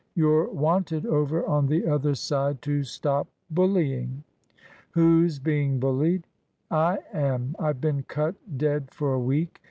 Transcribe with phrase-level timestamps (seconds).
[0.15, 4.23] You're wanted over on the other side to stop bullying."
[4.93, 6.25] "Who's being bullied?"
[6.71, 7.55] "I am.
[7.59, 9.59] I've been cut dead for a week.